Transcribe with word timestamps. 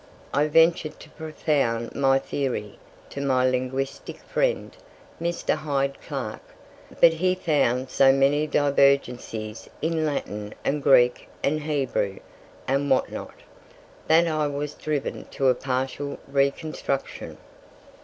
I 0.33 0.47
ventured 0.47 0.99
to 1.01 1.11
propound 1.11 1.93
my 1.93 2.17
theory 2.17 2.79
to 3.11 3.21
my 3.21 3.47
linguistic 3.47 4.17
friend, 4.21 4.75
Mr. 5.21 5.53
Hyde 5.53 5.99
Clarke; 6.01 6.55
but 6.99 7.13
he 7.13 7.35
found 7.35 7.91
so 7.91 8.11
many 8.11 8.47
divergencies 8.47 9.69
in 9.79 10.03
Latin 10.03 10.55
and 10.65 10.81
Greek 10.81 11.27
and 11.43 11.61
Hebrew, 11.61 12.17
and 12.67 12.89
what 12.89 13.11
not, 13.11 13.41
that 14.07 14.25
I 14.25 14.47
was 14.47 14.73
driven 14.73 15.25
to 15.25 15.49
a 15.49 15.53
partial 15.53 16.17
reconstruction. 16.27 17.37